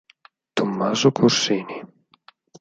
Tommaso 0.57 1.11
Corsini 1.11 1.77